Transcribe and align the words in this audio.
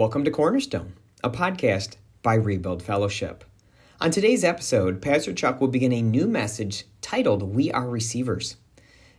Welcome 0.00 0.24
to 0.24 0.30
Cornerstone, 0.30 0.94
a 1.22 1.28
podcast 1.28 1.96
by 2.22 2.32
Rebuild 2.32 2.82
Fellowship. 2.82 3.44
On 4.00 4.10
today's 4.10 4.42
episode, 4.42 5.02
Pastor 5.02 5.34
Chuck 5.34 5.60
will 5.60 5.68
begin 5.68 5.92
a 5.92 6.00
new 6.00 6.26
message 6.26 6.86
titled 7.02 7.42
We 7.42 7.70
Are 7.70 7.86
Receivers. 7.86 8.56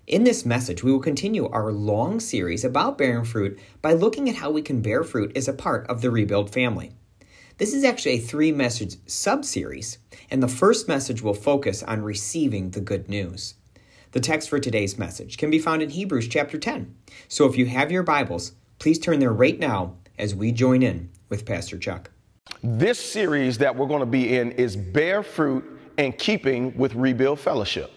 In 0.08 0.24
this 0.24 0.44
message, 0.44 0.84
we 0.84 0.92
will 0.92 1.00
continue 1.00 1.48
our 1.50 1.72
long 1.72 2.20
series 2.20 2.66
about 2.66 2.98
bearing 2.98 3.26
fruit 3.26 3.60
by 3.84 3.94
looking 3.94 4.28
at 4.28 4.38
how 4.38 4.50
we 4.50 4.64
can 4.64 4.82
bear 4.82 5.04
fruit 5.04 5.38
as 5.38 5.48
a 5.48 5.54
part 5.54 5.86
of 5.86 6.02
the 6.02 6.10
Rebuild 6.10 6.52
family. 6.52 6.94
This 7.60 7.76
is 7.76 7.84
actually 7.84 8.14
a 8.14 8.20
three 8.20 8.52
message 8.52 8.96
sub 9.06 9.46
series, 9.46 10.00
and 10.32 10.42
the 10.42 10.48
first 10.48 10.88
message 10.88 11.22
will 11.22 11.36
focus 11.36 11.84
on 11.84 12.02
receiving 12.02 12.72
the 12.72 12.82
good 12.82 13.08
news. 13.08 13.54
The 14.14 14.20
text 14.20 14.50
for 14.50 14.58
today's 14.58 14.98
message 14.98 15.38
can 15.38 15.52
be 15.52 15.60
found 15.60 15.84
in 15.84 15.92
Hebrews 15.92 16.28
chapter 16.28 16.58
10. 16.58 16.96
So 17.28 17.46
if 17.46 17.56
you 17.56 17.68
have 17.68 17.92
your 17.92 18.02
Bibles, 18.02 18.54
please 18.80 18.98
turn 18.98 19.20
there 19.20 19.32
right 19.32 19.60
now 19.60 19.98
as 20.18 20.36
we 20.36 20.52
join 20.52 20.84
in 20.84 21.10
with 21.30 21.46
Pastor 21.46 21.78
Chuck. 21.78 22.12
This 22.64 23.00
series 23.00 23.58
that 23.60 23.76
we're 23.76 23.88
going 23.88 24.02
to 24.02 24.06
be 24.06 24.38
in 24.38 24.52
is 24.54 24.76
Bear 24.76 25.24
Fruit 25.24 25.64
in 25.98 26.14
Keeping 26.14 26.76
with 26.78 26.94
Rebuild 26.96 27.40
Fellowship. 27.40 27.92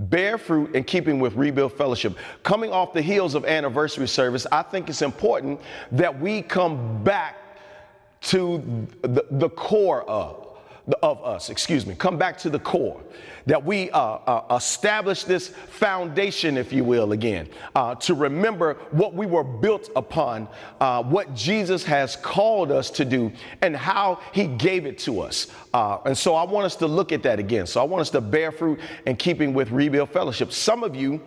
Bear 0.00 0.38
fruit 0.38 0.74
in 0.74 0.84
keeping 0.84 1.20
with 1.20 1.34
Rebuild 1.34 1.74
Fellowship. 1.74 2.16
Coming 2.42 2.72
off 2.72 2.94
the 2.94 3.02
heels 3.02 3.34
of 3.34 3.44
anniversary 3.44 4.08
service, 4.08 4.46
I 4.50 4.62
think 4.62 4.88
it's 4.88 5.02
important 5.02 5.60
that 5.92 6.18
we 6.18 6.40
come 6.40 7.04
back 7.04 7.36
to 8.22 8.86
the, 9.02 9.26
the 9.30 9.50
core 9.50 10.08
of 10.08 10.49
of 11.02 11.24
us, 11.24 11.50
excuse 11.50 11.86
me, 11.86 11.94
come 11.94 12.18
back 12.18 12.38
to 12.38 12.50
the 12.50 12.58
core, 12.58 13.00
that 13.46 13.64
we 13.64 13.90
uh, 13.90 13.98
uh, 14.00 14.56
establish 14.56 15.24
this 15.24 15.48
foundation, 15.48 16.56
if 16.56 16.72
you 16.72 16.84
will, 16.84 17.12
again, 17.12 17.48
uh, 17.74 17.94
to 17.96 18.14
remember 18.14 18.74
what 18.90 19.14
we 19.14 19.26
were 19.26 19.44
built 19.44 19.90
upon, 19.96 20.48
uh, 20.80 21.02
what 21.02 21.34
Jesus 21.34 21.84
has 21.84 22.16
called 22.16 22.70
us 22.70 22.90
to 22.90 23.04
do, 23.04 23.32
and 23.62 23.76
how 23.76 24.20
he 24.32 24.46
gave 24.46 24.86
it 24.86 24.98
to 24.98 25.20
us. 25.20 25.48
Uh, 25.72 25.98
and 26.04 26.16
so 26.16 26.34
I 26.34 26.44
want 26.44 26.66
us 26.66 26.76
to 26.76 26.86
look 26.86 27.12
at 27.12 27.22
that 27.22 27.38
again. 27.38 27.66
So 27.66 27.80
I 27.80 27.84
want 27.84 28.02
us 28.02 28.10
to 28.10 28.20
bear 28.20 28.52
fruit 28.52 28.80
in 29.06 29.16
keeping 29.16 29.54
with 29.54 29.70
Rebuild 29.70 30.10
Fellowship. 30.10 30.52
Some 30.52 30.84
of 30.84 30.94
you, 30.94 31.20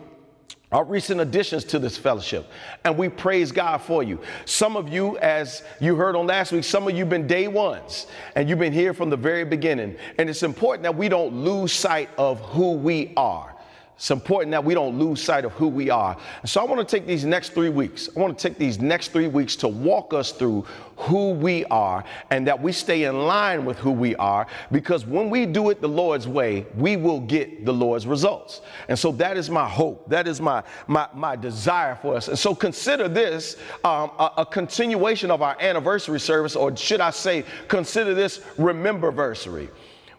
are 0.74 0.84
recent 0.84 1.22
additions 1.22 1.64
to 1.66 1.80
this 1.80 1.96
fellowship, 1.98 2.50
and 2.84 2.98
we 2.98 3.08
praise 3.08 3.52
God 3.52 3.78
for 3.78 4.02
you. 4.02 4.20
Some 4.46 4.76
of 4.76 4.90
you, 4.90 5.18
as 5.20 5.62
you 5.80 5.96
heard 5.96 6.16
on 6.16 6.26
last 6.26 6.52
week, 6.52 6.64
some 6.64 6.88
of 6.88 6.98
you 6.98 7.06
been 7.06 7.28
day 7.28 7.48
ones, 7.48 8.08
and 8.36 8.50
you've 8.50 8.60
been 8.60 8.74
here 8.74 8.94
from 8.94 9.12
the 9.12 9.16
very 9.16 9.46
beginning. 9.46 9.96
And 10.18 10.30
it's 10.30 10.42
important 10.42 10.84
that 10.84 10.98
we 10.98 11.10
don't 11.10 11.34
lose 11.34 11.72
sight 11.72 12.10
of 12.18 12.40
who 12.42 12.72
we 12.72 13.14
are. 13.16 13.53
It's 13.96 14.10
important 14.10 14.52
that 14.52 14.64
we 14.64 14.74
don't 14.74 14.98
lose 14.98 15.24
sight 15.24 15.46
of 15.46 15.52
who 15.54 15.68
we 15.68 15.90
are. 15.90 16.18
So 16.46 16.60
I 16.60 16.64
want 16.64 16.88
to 16.88 16.98
take 16.98 17.06
these 17.06 17.26
next 17.26 17.54
three 17.54 17.70
weeks. 17.70 18.10
I 18.16 18.20
want 18.20 18.38
to 18.38 18.50
take 18.50 18.58
these 18.58 18.80
next 18.80 19.10
three 19.10 19.28
weeks 19.28 19.56
to 19.58 19.68
walk 19.68 20.14
us 20.14 20.32
through 20.32 20.66
who 20.98 21.32
we 21.32 21.64
are 21.66 22.04
and 22.32 22.48
that 22.48 22.60
we 22.60 22.72
stay 22.72 23.04
in 23.04 23.28
line 23.28 23.66
with 23.66 23.78
who 23.78 23.92
we 23.92 24.16
are 24.16 24.48
because 24.72 25.06
when 25.06 25.30
we 25.30 25.46
do 25.46 25.70
it 25.70 25.80
the 25.80 25.88
Lord's 25.88 26.28
way, 26.28 26.66
we 26.76 26.98
will 26.98 27.20
get 27.20 27.66
the 27.66 27.74
Lord's 27.74 28.08
results. 28.08 28.62
And 28.90 28.98
so 28.98 29.12
that 29.14 29.38
is 29.38 29.50
my 29.50 29.70
hope. 29.70 30.10
That 30.10 30.28
is 30.28 30.42
my, 30.42 30.64
my, 30.88 31.08
my 31.14 31.36
desire 31.36 31.96
for 32.02 32.16
us. 32.16 32.28
And 32.28 32.38
so 32.38 32.56
consider 32.56 33.08
this 33.08 33.58
um, 33.84 34.12
a, 34.18 34.32
a 34.40 34.46
continuation 34.46 35.30
of 35.30 35.42
our 35.44 35.56
anniversary 35.60 36.20
service, 36.20 36.56
or 36.56 36.76
should 36.76 37.00
I 37.00 37.12
say, 37.12 37.46
consider 37.68 38.16
this 38.16 38.42
remember 38.58 39.12
versary. 39.12 39.70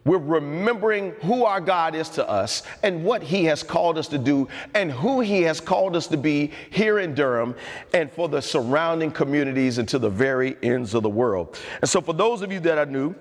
We're 0.04 0.18
remembering 0.18 1.12
who 1.22 1.44
our 1.44 1.60
God 1.60 1.94
is 1.94 2.10
to 2.10 2.28
us 2.28 2.62
and 2.82 3.04
what 3.04 3.22
He 3.22 3.44
has 3.44 3.62
called 3.62 3.96
us 3.96 4.06
to 4.08 4.18
do 4.18 4.48
and 4.74 4.92
who 4.92 5.20
He 5.20 5.42
has 5.42 5.60
called 5.60 5.96
us 5.96 6.06
to 6.08 6.18
be 6.18 6.50
here 6.70 6.98
in 6.98 7.14
Durham 7.14 7.54
and 7.94 8.12
for 8.12 8.28
the 8.28 8.42
surrounding 8.42 9.10
communities 9.10 9.78
and 9.78 9.88
to 9.88 9.98
the 9.98 10.10
very 10.10 10.56
ends 10.62 10.94
of 10.94 11.02
the 11.02 11.08
world. 11.08 11.58
And 11.80 11.88
so, 11.88 12.00
for 12.02 12.12
those 12.12 12.42
of 12.42 12.52
you 12.52 12.60
that 12.60 12.76
are 12.76 12.86
new, 12.86 13.14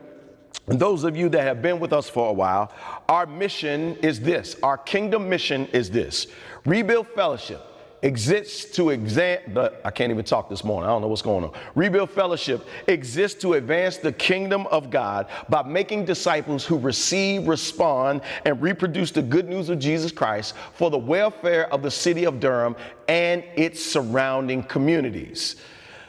and 0.67 0.79
those 0.79 1.03
of 1.03 1.17
you 1.17 1.29
that 1.29 1.43
have 1.43 1.61
been 1.61 1.79
with 1.79 1.91
us 1.91 2.09
for 2.09 2.29
a 2.29 2.33
while, 2.33 2.71
our 3.09 3.25
mission 3.25 3.97
is 3.97 4.19
this. 4.19 4.55
Our 4.63 4.77
kingdom 4.77 5.29
mission 5.29 5.67
is 5.67 5.89
this 5.89 6.27
Rebuild 6.65 7.07
Fellowship 7.07 7.61
exists 8.03 8.65
to 8.75 8.89
exam 8.89 9.39
I 9.83 9.89
can't 9.89 10.11
even 10.11 10.25
talk 10.25 10.49
this 10.49 10.63
morning. 10.63 10.89
I 10.89 10.93
don't 10.93 11.01
know 11.01 11.07
what's 11.07 11.21
going 11.21 11.43
on. 11.43 11.51
Rebuild 11.73 12.11
Fellowship 12.11 12.67
exists 12.87 13.41
to 13.41 13.53
advance 13.53 13.97
the 13.97 14.11
kingdom 14.11 14.67
of 14.67 14.91
God 14.91 15.27
by 15.49 15.63
making 15.63 16.05
disciples 16.05 16.65
who 16.65 16.77
receive, 16.77 17.47
respond, 17.47 18.21
and 18.45 18.61
reproduce 18.61 19.11
the 19.11 19.21
good 19.21 19.49
news 19.49 19.69
of 19.69 19.79
Jesus 19.79 20.11
Christ 20.11 20.53
for 20.73 20.91
the 20.91 20.97
welfare 20.97 21.71
of 21.73 21.81
the 21.81 21.91
city 21.91 22.25
of 22.25 22.39
Durham 22.39 22.75
and 23.07 23.43
its 23.55 23.83
surrounding 23.83 24.63
communities. 24.63 25.55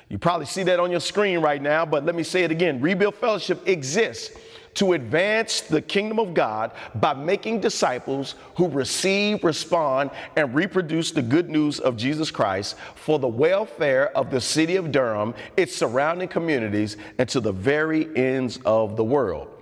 You 0.09 0.19
probably 0.19 0.47
see 0.47 0.65
that 0.65 0.81
on 0.81 0.91
your 0.91 1.01
screen 1.01 1.41
right 1.41 1.63
now, 1.63 1.87
but 1.87 2.05
let 2.05 2.15
me 2.15 2.23
say 2.23 2.45
it 2.45 2.51
again. 2.51 2.81
Rebuild 2.81 3.15
Fellowship 3.15 3.67
exists 3.67 4.37
to 4.75 4.93
advance 4.95 5.61
the 5.61 5.81
kingdom 5.81 6.19
of 6.19 6.35
God 6.35 6.73
by 6.97 7.15
making 7.15 7.61
disciples 7.61 8.35
who 8.57 8.69
receive, 8.69 9.45
respond, 9.45 10.11
and 10.37 10.55
reproduce 10.55 11.11
the 11.13 11.23
good 11.23 11.49
news 11.49 11.81
of 11.81 11.97
Jesus 11.97 12.31
Christ 12.31 12.77
for 12.95 13.19
the 13.19 13.29
welfare 13.29 14.17
of 14.17 14.31
the 14.31 14.41
city 14.41 14.77
of 14.77 14.93
Durham, 14.93 15.35
its 15.57 15.75
surrounding 15.75 16.29
communities, 16.29 16.97
and 17.19 17.29
to 17.29 17.41
the 17.41 17.53
very 17.53 18.09
ends 18.17 18.59
of 18.65 18.97
the 18.97 19.05
world. 19.05 19.54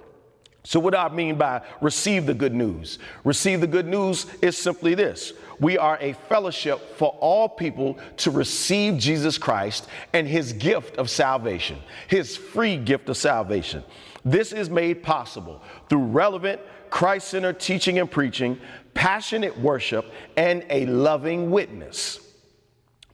So, 0.65 0.79
what 0.79 0.93
do 0.93 0.99
I 0.99 1.09
mean 1.09 1.37
by 1.37 1.63
receive 1.81 2.27
the 2.27 2.35
good 2.35 2.55
news? 2.55 2.99
Receive 3.25 3.61
the 3.61 3.67
good 3.67 3.87
news 3.87 4.27
is 4.41 4.57
simply 4.57 4.95
this 4.95 5.33
we 5.59 5.79
are 5.79 5.99
a 6.01 6.13
fellowship 6.29 6.97
for 6.97 7.17
all 7.21 7.49
people 7.49 7.99
to 8.19 8.31
receive 8.31 8.99
Jesus 8.99 9.39
Christ 9.39 9.89
and 10.13 10.27
his 10.27 10.53
gift 10.53 10.97
of 10.97 11.11
salvation, 11.11 11.79
his 12.09 12.37
free 12.37 12.77
gift 12.77 13.09
of 13.09 13.17
salvation. 13.17 13.85
This 14.25 14.53
is 14.53 14.71
made 14.71 15.03
possible 15.03 15.63
through 15.89 16.05
relevant, 16.05 16.61
Christ 16.91 17.29
centered 17.29 17.59
teaching 17.59 17.99
and 17.99 18.11
preaching, 18.11 18.59
passionate 18.95 19.59
worship, 19.59 20.13
and 20.37 20.65
a 20.71 20.87
loving 20.87 21.51
witness. 21.51 22.21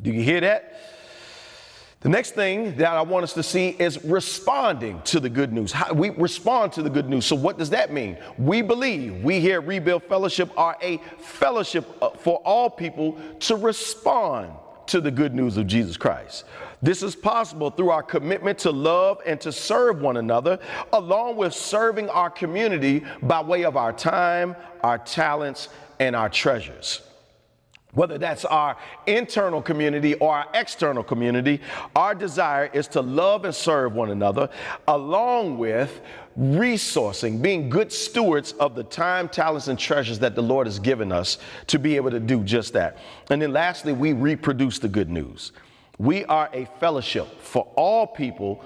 Do 0.03 0.11
you 0.11 0.23
hear 0.23 0.41
that? 0.41 0.98
The 2.01 2.09
next 2.09 2.37
thing 2.37 2.77
that 2.77 2.93
I 2.93 3.03
want 3.03 3.25
us 3.25 3.33
to 3.33 3.43
see 3.43 3.71
is 3.71 4.05
responding 4.05 5.03
to 5.03 5.19
the 5.19 5.29
good 5.29 5.53
news. 5.53 5.73
How 5.73 5.93
we 5.93 6.11
respond 6.11 6.73
to 6.75 6.83
the 6.83 6.91
good 6.91 7.09
news. 7.09 7.27
So, 7.27 7.35
what 7.35 7.59
does 7.59 7.71
that 7.71 7.93
mean? 7.93 8.17
We 8.39 8.63
believe 8.63 9.25
we 9.25 9.41
here 9.41 9.61
at 9.61 9.67
Rebuild 9.67 10.05
Fellowship 10.05 10.49
are 10.57 10.77
a 10.81 10.99
fellowship 11.19 11.85
uh, 12.01 12.11
for 12.11 12.37
all 12.45 12.71
people 12.71 13.19
to 13.41 13.57
respond 13.57 14.53
to 14.87 15.01
the 15.01 15.11
good 15.11 15.35
news 15.35 15.57
of 15.57 15.67
Jesus 15.67 15.97
Christ. 15.97 16.45
This 16.81 17.03
is 17.03 17.17
possible 17.17 17.71
through 17.71 17.91
our 17.91 18.05
commitment 18.05 18.61
to 18.61 18.71
love 18.71 19.21
and 19.27 19.41
to 19.41 19.51
serve 19.51 20.01
one 20.01 20.19
another, 20.19 20.61
along 20.93 21.37
with 21.37 21.53
serving 21.53 22.09
our 22.11 22.31
community 22.31 23.05
by 23.23 23.43
way 23.43 23.65
of 23.65 23.77
our 23.77 23.93
time, 23.93 24.55
our 24.83 24.99
talents, 24.99 25.69
and 25.99 26.15
our 26.15 26.29
treasures. 26.29 27.08
Whether 27.95 28.19
that's 28.19 28.45
our 28.45 28.77
internal 29.07 29.63
community 29.63 30.15
or 30.15 30.35
our 30.35 30.47
external 30.53 31.03
community, 31.03 31.61
our 31.97 32.15
desire 32.15 32.71
is 32.73 32.87
to 32.89 33.01
love 33.01 33.47
and 33.47 33.55
serve 33.55 33.95
one 33.95 34.11
another, 34.11 34.51
along 34.87 35.57
with 35.57 36.01
resourcing, 36.39 37.41
being 37.41 37.71
good 37.71 37.91
stewards 37.91 38.53
of 38.53 38.75
the 38.75 38.85
time, 38.85 39.29
talents, 39.29 39.69
and 39.69 39.79
treasures 39.79 40.19
that 40.19 40.35
the 40.35 40.43
Lord 40.43 40.67
has 40.67 40.79
given 40.79 41.11
us 41.11 41.39
to 41.69 41.79
be 41.79 41.97
able 41.97 42.11
to 42.11 42.21
do 42.21 42.45
just 42.45 42.75
that. 42.75 42.99
And 43.31 43.41
then 43.41 43.53
lastly, 43.53 43.95
we 43.95 44.13
reproduce 44.13 44.79
the 44.79 44.89
good 44.89 45.09
news. 45.09 45.53
We 45.99 46.25
are 46.27 46.51
a 46.53 46.67
fellowship 46.79 47.41
for 47.41 47.67
all 47.75 48.07
people 48.07 48.65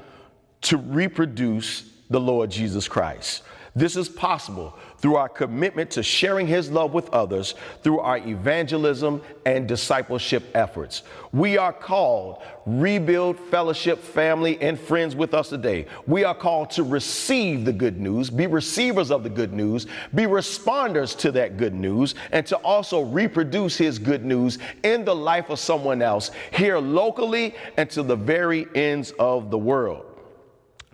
to 0.62 0.77
reproduce 0.77 1.91
the 2.11 2.21
Lord 2.21 2.50
Jesus 2.50 2.88
Christ. 2.88 3.43
This 3.75 3.97
is 3.97 4.06
possible 4.06 4.77
through 4.99 5.17
our 5.17 5.31
commitment 5.31 5.91
to 5.93 6.02
sharing 6.02 6.46
his 6.46 6.70
love 6.70 6.93
with 6.93 7.08
others 7.08 7.55
through 7.82 8.00
our 8.00 8.19
evangelism 8.19 9.23
and 9.46 9.67
discipleship 9.67 10.44
efforts. 10.55 11.05
We 11.32 11.56
are 11.56 11.73
called 11.73 12.43
rebuild 12.67 13.38
fellowship 13.38 13.99
family 13.99 14.61
and 14.61 14.79
friends 14.79 15.17
with 15.17 15.32
us 15.32 15.49
today. 15.49 15.87
We 16.06 16.23
are 16.23 16.35
called 16.35 16.70
to 16.73 16.82
receive 16.82 17.64
the 17.64 17.73
good 17.73 17.99
news, 17.99 18.29
be 18.29 18.46
receivers 18.46 19.11
of 19.11 19.23
the 19.23 19.31
good 19.31 19.55
news, 19.55 19.87
be 20.14 20.25
responders 20.25 21.17
to 21.20 21.32
that 21.32 21.56
good 21.56 21.75
news, 21.75 22.14
and 22.31 22.46
to 22.49 22.56
also 22.58 23.00
reproduce 23.00 23.79
his 23.79 23.99
good 23.99 24.23
news 24.23 24.58
in 24.82 25.06
the 25.06 25.17
life 25.17 25.49
of 25.49 25.58
someone 25.58 26.02
else 26.02 26.31
here 26.52 26.79
locally 26.79 27.55
and 27.79 27.88
to 27.91 28.02
the 28.02 28.17
very 28.17 28.67
ends 28.75 29.12
of 29.19 29.50
the 29.50 29.58
world. 29.58 30.12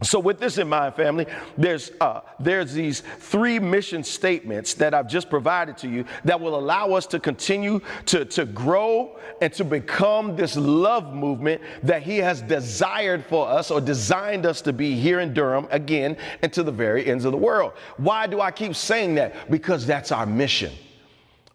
So, 0.02 0.20
with 0.20 0.38
this 0.38 0.58
in 0.58 0.68
mind, 0.68 0.94
family, 0.94 1.26
there's 1.56 1.90
uh, 2.00 2.20
there's 2.38 2.72
these 2.72 3.00
three 3.18 3.58
mission 3.58 4.04
statements 4.04 4.74
that 4.74 4.94
I've 4.94 5.08
just 5.08 5.28
provided 5.28 5.76
to 5.78 5.88
you 5.88 6.04
that 6.24 6.40
will 6.40 6.56
allow 6.56 6.92
us 6.92 7.04
to 7.08 7.18
continue 7.18 7.80
to, 8.06 8.24
to 8.24 8.44
grow 8.44 9.18
and 9.40 9.52
to 9.54 9.64
become 9.64 10.36
this 10.36 10.56
love 10.56 11.12
movement 11.12 11.62
that 11.82 12.02
He 12.02 12.18
has 12.18 12.42
desired 12.42 13.24
for 13.24 13.48
us 13.48 13.72
or 13.72 13.80
designed 13.80 14.46
us 14.46 14.60
to 14.62 14.72
be 14.72 14.94
here 14.94 15.18
in 15.18 15.34
Durham 15.34 15.66
again 15.72 16.16
and 16.42 16.52
to 16.52 16.62
the 16.62 16.72
very 16.72 17.04
ends 17.04 17.24
of 17.24 17.32
the 17.32 17.38
world. 17.38 17.72
Why 17.96 18.28
do 18.28 18.40
I 18.40 18.52
keep 18.52 18.76
saying 18.76 19.16
that? 19.16 19.50
Because 19.50 19.84
that's 19.84 20.12
our 20.12 20.26
mission. 20.26 20.72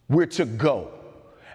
We're 0.09 0.25
to 0.27 0.43
go 0.43 0.91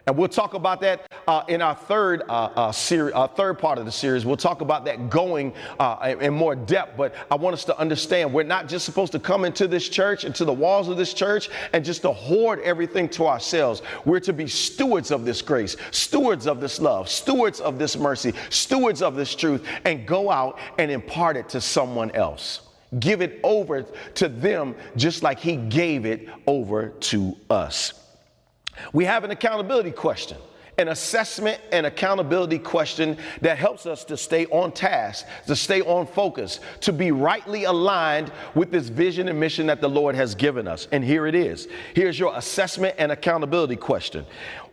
And 0.09 0.17
we'll 0.17 0.27
talk 0.27 0.55
about 0.55 0.81
that 0.81 1.07
uh, 1.27 1.45
in 1.49 1.61
our 1.61 1.75
third 1.75 2.23
uh, 2.31 2.33
uh, 2.57 2.73
series, 2.73 3.13
our 3.13 3.29
third 3.29 3.59
part 3.59 3.77
of 3.77 3.85
the 3.85 3.93
series. 3.93 4.25
We'll 4.25 4.39
talk 4.39 4.63
about 4.63 4.87
that 4.87 5.11
going 5.11 5.53
uh, 5.79 6.15
in 6.19 6.33
more 6.33 6.57
depth. 6.57 6.97
But 6.97 7.15
I 7.31 7.35
want 7.35 7.53
us 7.53 7.65
to 7.67 7.79
understand 7.79 8.33
we're 8.33 8.43
not 8.43 8.69
just 8.69 8.87
supposed 8.87 9.13
to 9.13 9.19
come 9.19 9.45
into 9.45 9.69
this 9.69 9.87
church, 9.87 10.25
into 10.25 10.47
the 10.47 10.53
walls 10.53 10.89
of 10.89 10.97
this 10.97 11.13
church, 11.13 11.51
and 11.75 11.85
just 11.85 12.01
to 12.03 12.13
hoard 12.13 12.61
everything 12.61 13.11
to 13.11 13.27
ourselves. 13.27 13.83
We're 14.07 14.21
to 14.21 14.33
be 14.33 14.47
stewards 14.47 15.11
of 15.11 15.27
this 15.27 15.43
grace, 15.43 15.77
stewards 15.91 16.47
of 16.47 16.63
this 16.63 16.81
love, 16.81 17.11
stewards 17.11 17.61
of 17.61 17.79
this 17.79 17.95
mercy, 17.95 18.33
stewards 18.49 19.03
of 19.03 19.15
this 19.15 19.35
truth, 19.35 19.69
and 19.85 20.07
go 20.07 20.31
out 20.31 20.59
and 20.79 20.91
impart 20.91 21.37
it 21.37 21.51
to 21.51 21.61
someone 21.61 22.11
else. 22.13 22.63
Give 22.99 23.21
it 23.21 23.41
over 23.43 23.83
to 23.83 24.29
them 24.31 24.75
just 24.97 25.23
like 25.23 25.39
He 25.39 25.57
gave 25.57 26.07
it 26.07 26.31
over 26.47 26.89
to 26.89 27.37
us. 27.51 27.98
We 28.93 29.05
have 29.05 29.25
an 29.25 29.31
accountability 29.31 29.91
question, 29.91 30.39
an 30.79 30.89
assessment 30.89 31.61
and 31.73 31.87
accountability 31.87 32.59
question 32.59 33.17
that 33.41 33.59
helps 33.59 33.85
us 33.87 34.05
to 34.05 34.17
stay 34.17 34.47
on 34.47 34.73
task, 34.73 35.27
to 35.47 35.57
stay 35.57 35.83
on 35.83 36.07
focus, 36.07 36.61
to 36.81 36.93
be 36.93 37.11
rightly 37.11 37.65
aligned 37.65 38.33
with 38.55 38.71
this 38.71 38.89
vision 38.89 39.29
and 39.29 39.39
mission 39.39 39.67
that 39.67 39.81
the 39.81 39.89
Lord 39.89 40.15
has 40.15 40.35
given 40.35 40.69
us. 40.69 40.87
And 40.93 41.05
here 41.05 41.27
it 41.27 41.35
is. 41.35 41.69
Here's 41.95 42.19
your 42.19 42.37
assessment 42.37 42.95
and 42.99 43.11
accountability 43.13 43.77
question 43.77 44.25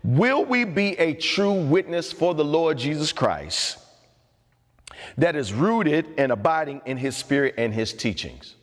Will 0.03 0.45
we 0.45 0.63
be 0.63 0.97
a 0.99 1.15
true 1.15 1.53
witness 1.53 2.11
for 2.11 2.35
the 2.35 2.45
Lord 2.45 2.77
Jesus 2.77 3.11
Christ 3.11 3.79
that 5.17 5.35
is 5.35 5.53
rooted 5.53 6.05
and 6.17 6.31
abiding 6.31 6.81
in 6.85 6.97
his 6.97 7.15
spirit 7.17 7.55
and 7.57 7.73
his 7.73 7.93
teachings? 7.93 8.55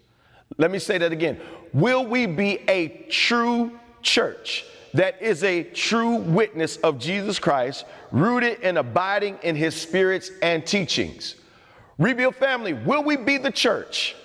Let 0.58 0.70
me 0.70 0.78
say 0.78 0.98
that 0.98 1.12
again. 1.12 1.40
Will 1.72 2.06
we 2.06 2.26
be 2.26 2.60
a 2.68 3.06
true 3.10 3.72
church? 4.02 4.64
That 4.94 5.20
is 5.22 5.42
a 5.44 5.62
true 5.62 6.16
witness 6.16 6.76
of 6.78 6.98
Jesus 6.98 7.38
Christ, 7.38 7.84
rooted 8.10 8.60
and 8.62 8.78
abiding 8.78 9.38
in 9.42 9.56
his 9.56 9.74
spirits 9.74 10.30
and 10.42 10.66
teachings. 10.66 11.36
Rebuild 11.98 12.36
family, 12.36 12.72
will 12.72 13.02
we 13.02 13.16
be 13.16 13.38
the 13.38 13.50
church 13.50 14.16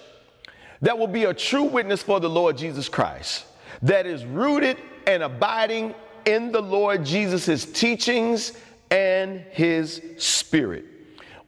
that 0.82 0.98
will 0.98 1.08
be 1.08 1.26
a 1.26 1.34
true 1.34 1.64
witness 1.64 2.04
for 2.04 2.20
the 2.20 2.30
Lord 2.30 2.58
Jesus 2.58 2.90
Christ, 2.90 3.46
that 3.82 4.06
is 4.06 4.26
rooted 4.26 4.78
and 5.06 5.24
abiding 5.24 5.96
in 6.26 6.52
the 6.52 6.62
Lord 6.62 7.06
Jesus' 7.06 7.66
teachings 7.66 8.54
and 8.92 9.40
his 9.52 10.02
spirit? 10.18 10.86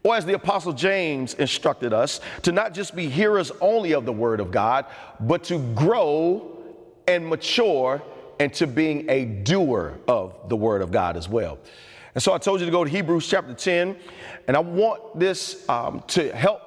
Or, 0.01 0.15
as 0.15 0.25
the 0.25 0.33
Apostle 0.33 0.71
James 0.71 1.33
instructed 1.33 1.91
us, 1.91 2.21
to 2.43 2.53
not 2.53 2.73
just 2.73 2.95
be 2.95 3.09
hearers 3.09 3.51
only 3.59 3.93
of 3.93 4.05
the 4.05 4.13
Word 4.13 4.39
of 4.39 4.49
God, 4.49 4.85
but 5.19 5.43
to 5.45 5.59
grow 5.75 6.57
and 7.05 7.27
mature 7.27 8.01
and 8.39 8.53
to 8.53 8.65
being 8.67 9.09
a 9.09 9.25
doer 9.25 9.99
of 10.07 10.49
the 10.49 10.55
word 10.55 10.81
of 10.81 10.91
God 10.91 11.17
as 11.17 11.27
well. 11.27 11.59
And 12.15 12.23
so 12.23 12.33
I 12.33 12.37
told 12.37 12.59
you 12.59 12.65
to 12.65 12.71
go 12.71 12.83
to 12.83 12.89
Hebrews 12.89 13.27
chapter 13.27 13.53
10, 13.53 13.95
and 14.47 14.57
I 14.57 14.59
want 14.59 15.19
this 15.19 15.67
um, 15.69 16.03
to 16.07 16.33
help 16.35 16.61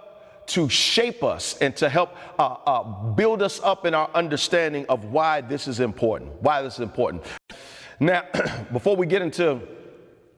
to 0.46 0.68
shape 0.68 1.22
us 1.22 1.56
and 1.58 1.74
to 1.76 1.88
help 1.88 2.16
uh, 2.38 2.56
uh, 2.66 2.82
build 3.12 3.42
us 3.42 3.60
up 3.62 3.86
in 3.86 3.94
our 3.94 4.10
understanding 4.14 4.84
of 4.88 5.04
why 5.06 5.40
this 5.40 5.68
is 5.68 5.80
important. 5.80 6.30
Why 6.42 6.62
this 6.62 6.74
is 6.74 6.80
important. 6.80 7.24
Now, 8.00 8.24
before 8.72 8.96
we 8.96 9.06
get 9.06 9.22
into 9.22 9.60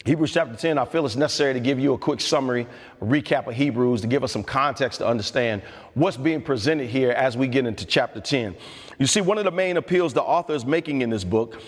Hebrews 0.05 0.35
chapter 0.35 0.55
10, 0.55 0.77
I 0.77 0.85
feel 0.85 1.07
it's 1.07 1.17
necessary 1.17 1.55
to 1.55 1.61
give 1.61 1.81
you 1.81 1.95
a 1.95 1.99
quick 1.99 2.21
summary, 2.21 2.67
a 3.01 3.05
recap 3.05 3.47
of 3.47 3.55
Hebrews 3.55 4.03
to 4.03 4.07
give 4.07 4.23
us 4.23 4.33
some 4.33 4.45
context 4.45 4.99
to 4.99 5.07
understand 5.07 5.63
what's 5.95 6.19
being 6.19 6.43
presented 6.43 6.91
here 6.91 7.13
as 7.13 7.39
we 7.39 7.49
get 7.49 7.67
into 7.67 7.87
chapter 7.87 8.21
10. 8.21 8.55
You 8.99 9.07
see, 9.07 9.23
one 9.23 9.39
of 9.39 9.45
the 9.45 9.51
main 9.51 9.79
appeals 9.79 10.13
the 10.13 10.23
author 10.23 10.53
is 10.53 10.67
making 10.67 11.01
in 11.01 11.09
this 11.09 11.25
book 11.25 11.59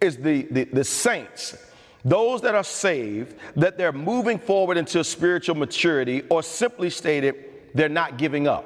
is 0.00 0.16
the, 0.16 0.42
the, 0.50 0.64
the 0.64 0.84
saints, 0.84 1.54
those 2.02 2.40
that 2.40 2.54
are 2.54 2.64
saved, 2.64 3.36
that 3.56 3.76
they're 3.76 3.92
moving 3.92 4.38
forward 4.38 4.78
into 4.78 5.04
spiritual 5.04 5.54
maturity, 5.54 6.22
or 6.30 6.42
simply 6.42 6.88
stated, 6.88 7.34
they're 7.74 7.90
not 7.90 8.16
giving 8.16 8.48
up. 8.48 8.64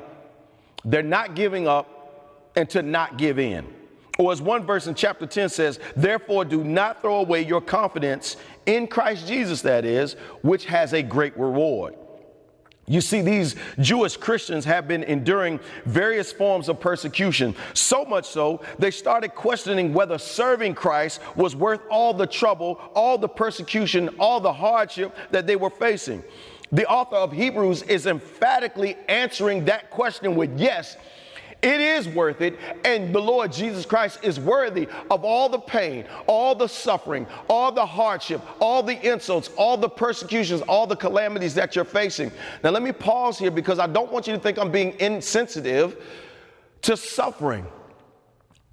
They're 0.85 1.03
not 1.03 1.35
giving 1.35 1.67
up 1.67 2.53
and 2.55 2.71
to 2.71 2.81
not 2.81 3.19
give 3.19 3.41
in. 3.41 3.67
Or 4.19 4.33
as 4.33 4.41
one 4.41 4.65
verse 4.65 4.87
in 4.87 4.95
chapter 4.95 5.27
10 5.27 5.49
says, 5.51 5.79
therefore 5.95 6.45
do 6.45 6.65
not 6.65 7.03
throw 7.03 7.17
away 7.17 7.45
your 7.45 7.61
confidence 7.61 8.37
in 8.65 8.87
Christ 8.87 9.27
Jesus, 9.27 9.63
that 9.63 9.85
is, 9.85 10.15
which 10.43 10.65
has 10.67 10.95
a 10.95 11.03
great 11.03 11.37
reward. 11.39 11.95
You 12.89 13.01
see, 13.01 13.21
these 13.21 13.57
Jewish 13.81 14.17
Christians 14.17 14.65
have 14.65 14.87
been 14.87 15.03
enduring 15.03 15.59
various 15.87 16.33
forms 16.33 16.69
of 16.69 16.79
persecution, 16.79 17.55
so 17.75 18.05
much 18.05 18.27
so 18.27 18.63
they 18.79 18.93
started 18.93 19.35
questioning 19.35 19.93
whether 19.93 20.19
serving 20.19 20.77
Christ 20.77 21.21
was 21.35 21.57
worth 21.57 21.81
all 21.91 22.15
the 22.15 22.29
trouble, 22.29 22.81
all 22.95 23.19
the 23.19 23.29
persecution, 23.29 24.09
all 24.21 24.39
the 24.39 24.53
hardship 24.53 25.17
that 25.33 25.49
they 25.49 25.57
were 25.57 25.71
facing. 25.71 26.23
The 26.71 26.87
author 26.87 27.17
of 27.17 27.33
Hebrews 27.33 27.83
is 27.83 28.07
emphatically 28.07 28.97
answering 29.09 29.65
that 29.65 29.91
question 29.91 30.37
with 30.37 30.57
yes, 30.59 30.97
it 31.63 31.81
is 31.81 32.09
worth 32.09 32.41
it, 32.41 32.59
and 32.85 33.15
the 33.15 33.21
Lord 33.21 33.53
Jesus 33.53 33.85
Christ 33.87 34.21
is 34.23 34.39
worthy 34.39 34.89
of 35.11 35.25
all 35.25 35.49
the 35.49 35.59
pain, 35.59 36.05
all 36.27 36.55
the 36.55 36.69
suffering, 36.69 37.27
all 37.49 37.73
the 37.73 37.85
hardship, 37.85 38.41
all 38.61 38.83
the 38.83 39.01
insults, 39.07 39.49
all 39.57 39.77
the 39.77 39.89
persecutions, 39.89 40.63
all 40.63 40.87
the 40.87 40.97
calamities 40.97 41.55
that 41.55 41.75
you're 41.75 41.85
facing. 41.85 42.31
Now, 42.63 42.71
let 42.71 42.83
me 42.83 42.93
pause 42.93 43.39
here 43.39 43.51
because 43.51 43.79
I 43.79 43.87
don't 43.87 44.13
want 44.13 44.27
you 44.27 44.35
to 44.35 44.39
think 44.39 44.59
I'm 44.59 44.71
being 44.71 44.95
insensitive 45.01 46.05
to 46.83 46.97
suffering. 46.97 47.67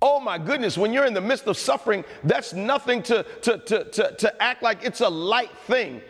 Oh 0.01 0.19
my 0.19 0.37
goodness, 0.37 0.77
when 0.77 0.91
you're 0.91 1.05
in 1.05 1.13
the 1.13 1.21
midst 1.21 1.47
of 1.47 1.57
suffering, 1.57 2.03
that's 2.25 2.51
nothing 2.53 3.01
to, 3.03 3.23
to, 3.43 3.57
to, 3.59 3.83
to, 3.85 4.15
to 4.17 4.43
act 4.43 4.61
like 4.61 4.83
it's 4.83 4.99
a 4.99 5.09
light 5.09 5.51
thing. 5.65 6.01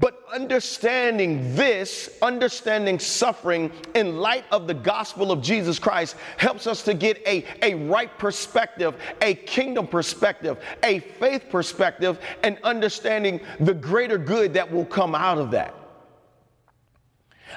But 0.00 0.24
understanding 0.32 1.54
this, 1.54 2.16
understanding 2.22 2.98
suffering 2.98 3.70
in 3.94 4.16
light 4.16 4.44
of 4.50 4.66
the 4.66 4.74
gospel 4.74 5.30
of 5.30 5.42
Jesus 5.42 5.78
Christ 5.78 6.16
helps 6.38 6.66
us 6.66 6.82
to 6.84 6.94
get 6.94 7.18
a, 7.26 7.44
a 7.60 7.74
right 7.74 8.16
perspective, 8.18 8.94
a 9.20 9.34
kingdom 9.34 9.86
perspective, 9.86 10.58
a 10.82 11.00
faith 11.00 11.44
perspective, 11.50 12.18
and 12.42 12.58
understanding 12.64 13.40
the 13.60 13.74
greater 13.74 14.16
good 14.16 14.54
that 14.54 14.72
will 14.72 14.86
come 14.86 15.14
out 15.14 15.36
of 15.36 15.50
that. 15.50 15.74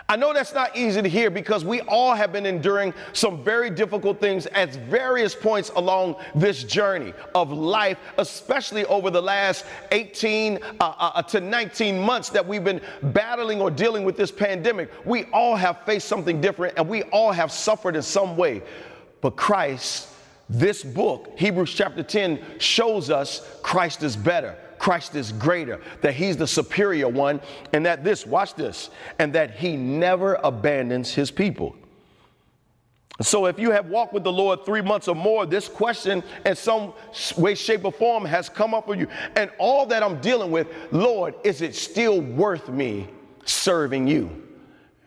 I 0.10 0.16
know 0.16 0.34
that's 0.34 0.54
not 0.54 0.76
easy 0.76 1.02
to 1.02 1.10
hear 1.10 1.30
because 1.30 1.64
we 1.64 1.82
all 1.82 2.14
have 2.16 2.32
been 2.32 2.46
enduring 2.46 2.94
some 3.14 3.44
very 3.44 3.70
difficult 3.70 4.20
things 4.20 4.46
at 4.48 4.74
various 4.76 5.36
points 5.36 5.72
along 5.76 6.16
this 6.36 6.64
journey 6.64 7.14
of 7.36 7.52
life, 7.52 7.98
especially 8.18 8.86
over 8.86 9.10
the 9.10 9.22
last 9.22 9.66
18 9.92 10.60
uh, 10.80 10.94
uh, 10.98 11.22
to 11.24 11.40
19 11.40 12.00
months 12.00 12.30
that 12.30 12.46
we've 12.46 12.64
been 12.64 12.82
battling 13.02 13.62
or 13.62 13.70
dealing 13.70 14.04
with 14.04 14.18
this 14.18 14.32
pandemic. 14.32 14.92
We 15.06 15.26
all 15.26 15.56
have 15.56 15.82
faced 15.86 16.08
something 16.08 16.42
different 16.42 16.78
and 16.78 16.88
we 16.88 17.04
all 17.04 17.32
have 17.32 17.52
suffered 17.52 17.96
in 17.96 18.02
some 18.02 18.36
way. 18.36 18.62
But 19.22 19.36
Christ, 19.36 20.10
this 20.50 20.84
book, 20.84 21.34
Hebrews 21.38 21.74
chapter 21.74 22.04
10, 22.04 22.60
shows 22.60 23.10
us 23.10 23.60
Christ 23.62 24.04
is 24.04 24.16
better. 24.16 24.58
Christ 24.84 25.16
is 25.16 25.32
greater, 25.32 25.80
that 26.02 26.14
he's 26.14 26.36
the 26.36 26.46
superior 26.46 27.08
one, 27.08 27.40
and 27.72 27.86
that 27.86 28.04
this, 28.04 28.28
watch 28.28 28.54
this, 28.56 28.90
and 29.18 29.32
that 29.32 29.52
he 29.52 29.78
never 29.78 30.36
abandons 30.44 31.14
his 31.14 31.32
people. 31.32 31.74
So, 33.22 33.46
if 33.46 33.58
you 33.58 33.72
have 33.72 33.86
walked 33.86 34.12
with 34.12 34.26
the 34.26 34.32
Lord 34.34 34.66
three 34.66 34.82
months 34.82 35.08
or 35.08 35.16
more, 35.16 35.46
this 35.46 35.70
question 35.70 36.22
in 36.46 36.58
some 36.58 36.92
way, 37.38 37.56
shape, 37.56 37.86
or 37.86 37.94
form 37.94 38.26
has 38.26 38.50
come 38.50 38.74
up 38.74 38.86
for 38.86 38.94
you. 38.94 39.08
And 39.38 39.50
all 39.58 39.86
that 39.86 40.04
I'm 40.04 40.20
dealing 40.20 40.52
with, 40.52 40.68
Lord, 40.92 41.34
is 41.46 41.62
it 41.62 41.76
still 41.76 42.20
worth 42.20 42.68
me 42.68 43.08
serving 43.46 44.06
you? 44.06 44.30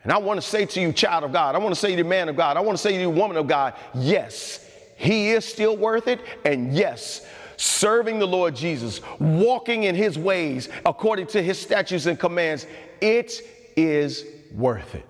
And 0.01 0.11
I 0.11 0.17
want 0.17 0.41
to 0.41 0.47
say 0.47 0.65
to 0.65 0.81
you, 0.81 0.91
child 0.91 1.23
of 1.23 1.31
God, 1.31 1.53
I 1.53 1.59
want 1.59 1.75
to 1.75 1.79
say 1.79 1.91
to 1.91 1.97
you, 1.99 2.03
man 2.03 2.29
of 2.29 2.35
God, 2.35 2.57
I 2.57 2.61
want 2.61 2.79
to 2.79 2.81
say 2.81 2.93
to 2.93 2.99
you, 2.99 3.11
woman 3.11 3.37
of 3.37 3.45
God, 3.45 3.75
yes, 3.93 4.67
he 4.95 5.29
is 5.29 5.45
still 5.45 5.77
worth 5.77 6.07
it. 6.07 6.19
And 6.45 6.73
yes, 6.75 7.27
serving 7.57 8.19
the 8.19 8.27
Lord 8.27 8.55
Jesus, 8.55 9.01
walking 9.19 9.83
in 9.83 9.95
his 9.95 10.17
ways 10.17 10.69
according 10.85 11.27
to 11.27 11.41
his 11.41 11.59
statutes 11.59 12.05
and 12.05 12.19
commands, 12.19 12.65
it 13.01 13.41
is 13.75 14.25
worth 14.53 14.95
it. 14.95 15.05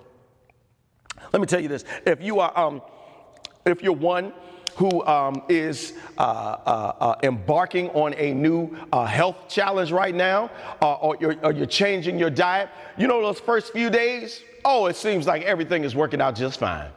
Let 1.32 1.40
me 1.40 1.46
tell 1.46 1.60
you 1.60 1.68
this. 1.68 1.84
If 2.06 2.22
you 2.22 2.40
are, 2.40 2.58
um, 2.58 2.82
if 3.66 3.82
you're 3.82 3.92
one 3.92 4.32
who 4.76 5.04
um, 5.06 5.42
is 5.48 5.92
uh, 6.16 6.22
uh, 6.22 6.92
uh, 7.00 7.16
embarking 7.22 7.90
on 7.90 8.14
a 8.14 8.32
new 8.32 8.76
uh, 8.92 9.04
health 9.04 9.48
challenge 9.48 9.90
right 9.90 10.14
now, 10.14 10.50
uh, 10.80 10.94
or 10.94 11.16
you're, 11.20 11.36
or 11.42 11.52
you're 11.52 11.66
changing 11.66 12.18
your 12.18 12.30
diet, 12.30 12.68
you 12.96 13.06
know 13.06 13.20
those 13.20 13.40
first 13.40 13.72
few 13.72 13.90
days, 13.90 14.40
oh, 14.64 14.86
it 14.86 14.96
seems 14.96 15.26
like 15.26 15.42
everything 15.42 15.84
is 15.84 15.96
working 15.96 16.20
out 16.20 16.36
just 16.36 16.60
fine. 16.60 16.90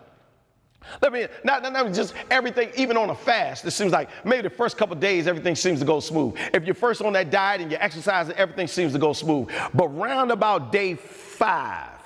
Let 1.01 1.13
me 1.13 1.27
not, 1.43 1.61
not, 1.63 1.73
not, 1.73 1.93
just 1.93 2.13
everything, 2.29 2.71
even 2.75 2.97
on 2.97 3.09
a 3.09 3.15
fast. 3.15 3.65
It 3.65 3.71
seems 3.71 3.91
like 3.91 4.09
maybe 4.25 4.41
the 4.43 4.49
first 4.49 4.77
couple 4.77 4.95
days 4.95 5.27
everything 5.27 5.55
seems 5.55 5.79
to 5.79 5.85
go 5.85 5.99
smooth. 5.99 6.35
If 6.53 6.65
you're 6.65 6.75
first 6.75 7.01
on 7.01 7.13
that 7.13 7.29
diet 7.29 7.61
and 7.61 7.71
you're 7.71 7.81
exercising, 7.81 8.35
everything 8.35 8.67
seems 8.67 8.93
to 8.93 8.99
go 8.99 9.13
smooth. 9.13 9.49
But 9.73 9.87
round 9.89 10.31
about 10.31 10.71
day 10.71 10.95
five, 10.95 11.99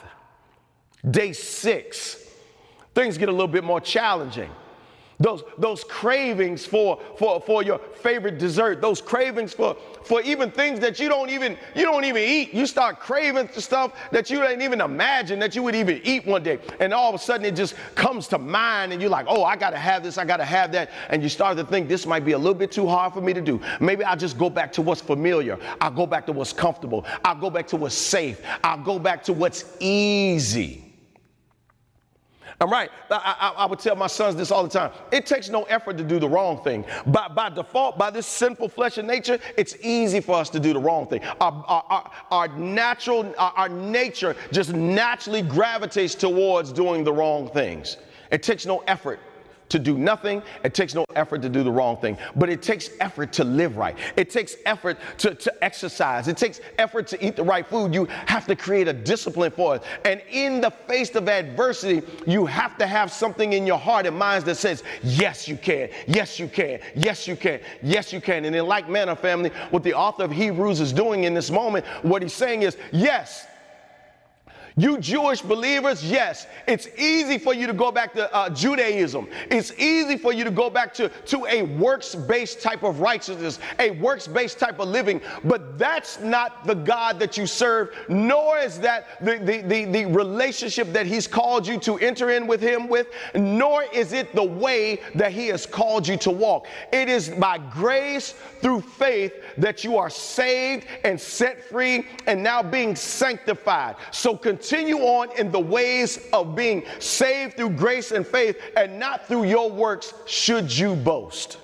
day 1.10 1.34
six, 1.34 2.18
things 2.94 3.18
get 3.18 3.30
a 3.30 3.32
little 3.32 3.48
bit 3.48 3.64
more 3.64 3.80
challenging. 3.80 4.52
Those, 5.20 5.44
those 5.58 5.84
cravings 5.84 6.66
for, 6.66 7.00
for, 7.18 7.40
for 7.42 7.64
your 7.64 7.80
favorite 7.80 8.38
dessert, 8.38 8.82
those 8.82 9.02
cravings 9.02 9.54
for, 9.54 9.76
for 10.04 10.22
even 10.22 10.52
things 10.52 10.80
that 10.82 11.00
you 11.00 11.08
don't 11.08 11.30
even 11.30 11.58
you 11.76 11.84
don't 11.84 12.04
even 12.04 12.22
eat. 12.22 12.54
You 12.54 12.66
start 12.66 13.00
craving 13.00 13.50
stuff 13.54 13.94
that 14.12 14.30
you 14.30 14.40
didn't 14.42 14.62
even 14.62 14.82
imagine 14.82 15.40
that 15.40 15.56
you 15.56 15.64
would 15.64 15.76
even 15.76 16.02
eat 16.04 16.26
one 16.26 16.44
day. 16.44 16.60
And 16.80 16.94
all 16.94 17.10
of 17.10 17.16
a 17.16 17.24
sudden 17.24 17.46
it 17.46 17.56
just 17.56 17.76
comes 17.96 18.28
to 18.30 18.38
mind 18.38 18.92
and 18.92 19.02
you're 19.02 19.10
like, 19.10 19.26
oh, 19.28 19.44
I 19.44 19.56
gotta 19.56 19.78
have 19.78 20.04
this, 20.04 20.18
I 20.18 20.26
gotta 20.26 20.46
have 20.46 20.72
that. 20.74 20.92
And 21.10 21.24
you 21.24 21.30
start 21.30 21.58
to 21.58 21.64
think 21.64 21.88
this 21.88 22.06
might 22.06 22.26
be 22.26 22.34
a 22.34 22.38
little 22.38 22.54
bit 22.54 22.72
too 22.72 22.88
hard 22.88 23.14
for 23.14 23.22
me 23.22 23.34
to 23.34 23.42
do. 23.42 23.62
Maybe 23.80 24.04
I'll 24.04 24.18
just 24.18 24.38
go 24.38 24.50
back 24.50 24.72
to 24.74 24.82
what's 24.82 25.02
familiar. 25.02 25.58
I'll 25.82 25.92
go 25.92 26.06
back 26.06 26.26
to 26.28 26.34
what's 26.34 26.54
comfortable. 26.54 27.06
I'll 27.24 27.40
go 27.40 27.50
back 27.50 27.68
to 27.68 27.78
what's 27.78 27.96
safe. 27.96 28.42
I'll 28.64 28.84
go 28.84 29.00
back 29.00 29.24
to 29.24 29.34
what's 29.34 29.78
easy. 29.80 30.85
I'm 32.62 32.70
right. 32.70 32.90
I, 33.10 33.54
I, 33.56 33.64
I, 33.64 33.66
would 33.66 33.80
tell 33.80 33.96
my 33.96 34.08
sons 34.08 34.36
this 34.36 34.50
all 34.50 34.64
the 34.64 34.70
time. 34.70 34.92
It 35.12 35.26
takes 35.26 35.50
no 35.50 35.64
effort 35.64 35.98
to 35.98 36.04
do 36.04 36.20
the 36.20 36.30
wrong 36.30 36.64
thing. 36.64 36.86
By, 37.08 37.28
by 37.28 37.50
default, 37.50 37.98
by 37.98 38.10
this 38.10 38.26
sinful 38.26 38.70
flesh 38.70 38.98
and 38.98 39.08
nature, 39.08 39.40
it's 39.58 39.76
easy 39.82 40.22
for 40.22 40.36
us 40.36 40.50
to 40.52 40.60
do 40.60 40.72
the 40.72 40.80
wrong 40.80 41.06
thing. 41.08 41.22
Our, 41.42 41.66
our, 41.68 42.12
our 42.32 42.48
natural, 42.48 43.34
our, 43.38 43.52
our 43.58 43.70
nature 43.70 44.36
just 44.52 44.74
naturally 44.74 45.42
gravitates 45.42 46.16
towards 46.16 46.72
doing 46.72 47.04
the 47.04 47.12
wrong 47.12 47.50
things. 47.50 47.98
It 48.32 48.42
takes 48.42 48.66
no 48.66 48.80
effort 48.88 49.20
to 49.70 49.80
do 49.80 49.98
nothing. 49.98 50.42
It 50.64 50.74
takes 50.74 50.94
no 50.94 51.06
effort 51.16 51.42
to 51.42 51.50
do 51.50 51.64
the 51.64 51.72
wrong 51.72 51.98
thing, 51.98 52.18
but 52.36 52.50
it 52.50 52.62
takes 52.62 52.90
effort 53.00 53.34
to 53.34 53.44
live 53.44 53.78
right. 53.78 53.98
It 54.16 54.30
takes 54.30 54.56
effort 54.66 54.98
to, 55.20 55.36
to 55.36 55.64
exercise. 55.64 56.28
It 56.28 56.38
takes 56.38 56.62
effort 56.78 57.08
to 57.08 57.26
eat 57.26 57.36
the 57.36 57.44
right 57.44 57.66
food. 57.66 57.94
You 57.94 58.06
have 58.28 58.46
to 58.48 58.56
create 58.56 58.88
a 58.88 58.94
discipline 58.94 59.52
for 59.52 59.76
it. 59.76 59.84
And 60.04 60.22
in 60.30 60.62
the 60.62 60.72
face 60.72 61.14
of 61.16 61.28
adversity, 61.28 62.06
you 62.26 62.46
have 62.46 62.78
to 62.78 62.88
have 62.88 63.12
something 63.12 63.54
in 63.54 63.66
your 63.66 63.80
heart 63.80 64.06
and 64.06 64.18
minds 64.18 64.46
that 64.46 64.56
says, 64.56 64.84
yes, 65.04 65.48
you 65.48 65.58
can. 65.58 65.90
Yes, 66.08 66.40
you 66.40 66.48
can. 66.48 66.80
Yes, 66.96 67.28
you 67.28 67.36
can. 67.36 67.60
Yes, 67.82 68.14
you 68.14 68.22
can. 68.22 68.46
And 68.46 68.56
in 68.56 68.66
like 68.66 68.90
manner, 68.90 69.16
family, 69.16 69.50
what 69.72 69.84
the 69.84 69.94
author 69.94 70.24
of 70.24 70.32
Hebrews 70.32 70.80
is 70.80 70.94
doing 70.94 71.24
in 71.24 71.34
this 71.34 71.50
moment, 71.52 71.86
what 72.04 72.22
he's 72.22 72.34
saying 72.34 72.64
is, 72.64 72.78
yes, 72.92 73.48
you 74.78 74.98
Jewish 74.98 75.42
believers, 75.42 76.04
yes, 76.04 76.48
it's 76.68 76.88
easy 76.98 77.38
for 77.38 77.54
you 77.54 77.66
to 77.66 77.74
go 77.74 77.92
back 77.92 78.14
to 78.14 78.34
uh, 78.34 78.50
Judaism. 78.50 79.30
It's 79.50 79.72
easy 79.80 80.18
for 80.18 80.34
you 80.34 80.44
to 80.44 80.52
go 80.52 80.70
back 80.70 80.94
to, 80.96 81.08
to 81.08 81.46
a 81.46 81.62
works 81.64 82.14
based 82.14 82.62
type 82.62 82.84
of 82.84 83.00
righteousness, 83.00 83.60
a 83.80 83.92
works 83.92 84.28
based 84.28 84.60
type 84.60 84.80
of 84.80 84.90
living. 84.90 85.22
But 85.46 85.78
that's 85.78 86.20
not 86.20 86.68
the 86.68 86.76
God 86.76 87.20
that 87.20 87.38
you 87.38 87.48
serve, 87.48 87.96
nor 88.10 88.58
is 88.60 88.78
that 88.80 89.24
the, 89.24 89.38
the, 89.38 89.62
the, 89.62 89.86
the 89.86 90.06
relationship 90.08 90.92
that 90.92 91.06
He's 91.06 91.26
called 91.26 91.66
you 91.66 91.80
to 91.80 91.98
enter 92.00 92.32
in 92.32 92.46
with 92.46 92.60
Him 92.60 92.90
with, 92.90 93.08
nor 93.34 93.84
is 93.84 94.12
it 94.12 94.36
the 94.36 94.44
way 94.44 95.00
that 95.16 95.32
He 95.32 95.48
has 95.48 95.66
called 95.66 96.06
you 96.06 96.18
to 96.18 96.32
walk. 96.32 96.68
It 96.92 97.08
is 97.08 97.30
by 97.30 97.60
grace 97.60 98.34
through 98.60 98.82
faith 98.82 99.34
that 99.58 99.84
you 99.84 99.98
are 99.98 100.10
saved 100.10 100.88
and 101.04 101.20
set 101.20 101.64
free 101.70 102.06
and 102.28 102.42
now 102.42 102.62
being 102.62 102.96
sanctified. 102.96 103.96
So 104.12 104.36
continue 104.36 104.98
on 105.00 105.38
in 105.38 105.52
the 105.52 105.60
ways 105.60 106.28
of 106.34 106.56
being 106.56 106.84
saved 107.00 107.58
through 107.58 107.72
grace 107.72 108.12
and 108.12 108.26
faith 108.26 108.58
and 108.78 109.00
not 109.00 109.28
through 109.28 109.46
your 109.46 109.72
works, 109.72 110.14
should 110.26 110.76
you 110.76 110.96
boast. 110.96 111.58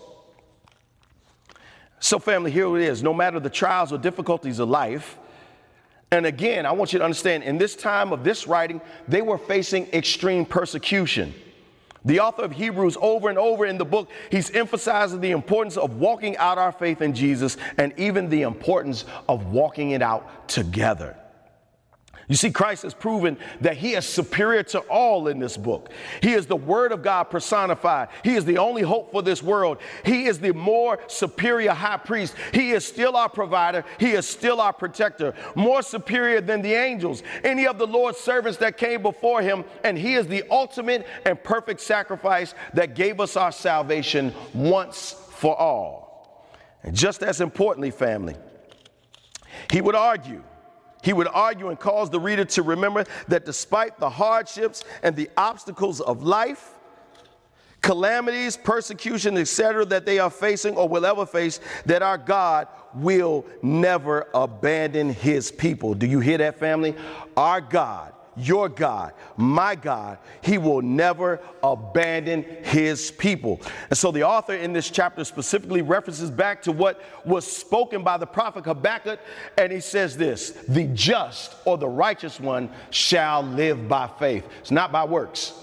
So, 2.00 2.18
family, 2.18 2.50
here 2.50 2.76
it 2.78 2.84
is. 2.84 3.04
No 3.04 3.14
matter 3.14 3.40
the 3.40 3.50
trials 3.50 3.94
or 3.94 4.00
difficulties 4.00 4.58
of 4.58 4.70
life, 4.70 5.20
and 6.12 6.26
again, 6.26 6.66
I 6.66 6.72
want 6.72 6.92
you 6.92 7.00
to 7.00 7.06
understand 7.06 7.44
in 7.44 7.58
this 7.58 7.76
time 7.76 8.12
of 8.12 8.24
this 8.24 8.48
writing, 8.48 8.82
they 9.08 9.22
were 9.22 9.38
facing 9.38 9.88
extreme 9.94 10.46
persecution. 10.46 11.34
The 12.04 12.20
author 12.20 12.44
of 12.44 12.52
Hebrews, 12.52 12.98
over 13.00 13.30
and 13.30 13.38
over 13.38 13.66
in 13.66 13.78
the 13.78 13.86
book, 13.86 14.10
he's 14.32 14.50
emphasizing 14.52 15.22
the 15.22 15.32
importance 15.32 15.78
of 15.78 15.98
walking 15.98 16.36
out 16.38 16.58
our 16.58 16.72
faith 16.72 17.02
in 17.02 17.14
Jesus 17.14 17.58
and 17.78 17.94
even 17.98 18.30
the 18.30 18.42
importance 18.42 19.06
of 19.30 19.52
walking 19.52 19.92
it 19.92 20.02
out 20.02 20.48
together. 20.48 21.16
You 22.32 22.38
see, 22.38 22.50
Christ 22.50 22.84
has 22.84 22.94
proven 22.94 23.36
that 23.60 23.76
he 23.76 23.94
is 23.94 24.06
superior 24.06 24.64
to 24.64 24.80
all 24.84 25.28
in 25.28 25.38
this 25.38 25.58
book. 25.58 25.90
He 26.22 26.32
is 26.32 26.46
the 26.46 26.56
Word 26.56 26.94
of 26.94 27.04
God 27.04 27.26
personified. 27.26 28.08
He 28.24 28.36
is 28.36 28.46
the 28.46 28.58
only 28.58 28.84
hope 28.84 29.12
for 29.12 29.22
this 29.22 29.44
world. 29.44 29.80
He 30.06 30.28
is 30.28 30.40
the 30.40 30.54
more 30.54 30.98
superior 31.08 31.74
high 31.74 31.98
priest. 31.98 32.36
He 32.54 32.72
is 32.72 32.86
still 32.86 33.18
our 33.18 33.28
provider. 33.28 33.84
He 34.00 34.12
is 34.12 34.26
still 34.26 34.62
our 34.62 34.72
protector, 34.72 35.36
more 35.56 35.82
superior 35.82 36.40
than 36.40 36.62
the 36.62 36.74
angels, 36.74 37.22
any 37.44 37.68
of 37.68 37.78
the 37.78 37.86
Lord's 37.86 38.20
servants 38.20 38.58
that 38.60 38.78
came 38.78 39.02
before 39.02 39.42
him. 39.42 39.66
And 39.84 39.98
he 39.98 40.14
is 40.14 40.26
the 40.26 40.46
ultimate 40.50 41.06
and 41.26 41.44
perfect 41.44 41.82
sacrifice 41.82 42.56
that 42.76 42.96
gave 42.96 43.20
us 43.20 43.36
our 43.36 43.52
salvation 43.52 44.34
once 44.54 45.18
for 45.32 45.54
all. 45.60 46.48
And 46.84 46.96
just 46.96 47.24
as 47.24 47.42
importantly, 47.42 47.92
family, 47.92 48.38
he 49.70 49.82
would 49.82 49.96
argue 49.96 50.44
he 51.02 51.14
would 51.14 51.28
argue 51.28 51.70
and 51.70 51.80
cause 51.80 52.10
the 52.10 52.20
reader 52.20 52.46
to 52.46 52.62
remember 52.62 53.06
that 53.28 53.46
despite 53.46 54.00
the 54.00 54.10
hardships 54.10 54.84
and 55.04 55.16
the 55.16 55.30
obstacles 55.38 56.02
of 56.02 56.24
life, 56.24 56.76
calamities, 57.82 58.56
persecution, 58.58 59.38
etc., 59.38 59.86
that 59.86 60.06
they 60.06 60.20
are 60.20 60.30
facing 60.30 60.76
or 60.76 60.88
will 60.88 61.06
ever 61.06 61.26
face, 61.26 61.60
that 61.86 62.02
our 62.02 62.18
God 62.18 62.68
will 62.94 63.46
never 63.62 64.28
abandon 64.34 65.10
his 65.10 65.52
people. 65.52 65.94
Do 65.94 66.06
you 66.06 66.20
hear 66.20 66.38
that, 66.38 66.60
family? 66.60 66.96
Our 67.36 67.62
God 67.62 68.14
your 68.38 68.70
God, 68.70 69.14
my 69.36 69.76
God, 69.76 70.18
he 70.42 70.58
will 70.58 70.82
never 70.82 71.42
abandon 71.62 72.44
his 72.64 73.12
people. 73.12 73.60
And 73.90 73.98
so 73.98 74.12
the 74.12 74.24
author 74.24 74.54
in 74.54 74.72
this 74.72 74.90
chapter 74.90 75.24
specifically 75.24 75.82
references 75.82 76.32
back 76.32 76.62
to 76.64 76.72
what 76.72 77.02
was 77.26 77.46
spoken 77.46 78.04
by 78.04 78.18
the 78.18 78.26
prophet 78.26 78.66
Habakkuk, 78.66 79.20
and 79.58 79.72
he 79.72 79.82
says 79.82 80.16
this 80.16 80.52
the 80.68 80.86
just 80.88 81.56
or 81.66 81.78
the 81.78 81.90
righteous 81.90 82.40
one 82.40 82.70
shall 82.90 83.44
live 83.44 83.88
by 83.88 84.08
faith. 84.08 84.48
It's 84.62 84.72
not 84.72 84.92
by 84.92 85.04
works. 85.04 85.54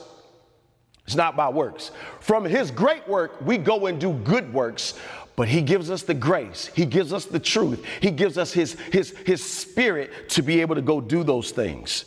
It's 1.07 1.17
not 1.17 1.37
by 1.37 1.49
works. 1.49 1.91
From 2.21 2.45
his 2.45 2.71
great 2.71 3.09
work, 3.09 3.41
we 3.41 3.57
go 3.57 3.87
and 3.87 3.99
do 3.99 4.13
good 4.13 4.53
works, 4.53 4.93
but 5.37 5.49
he 5.49 5.63
gives 5.63 5.89
us 5.89 6.03
the 6.03 6.15
grace 6.15 6.69
he 6.75 6.85
gives 6.85 7.13
us 7.13 7.25
the 7.25 7.39
truth 7.39 7.85
he 8.01 8.11
gives 8.11 8.37
us 8.37 8.53
his 8.53 8.73
his 8.93 9.17
his 9.25 9.43
spirit 9.43 10.29
to 10.29 10.43
be 10.43 10.61
able 10.61 10.75
to 10.75 10.83
go 10.83 11.01
do 11.01 11.23
those 11.23 11.53
things 11.53 12.07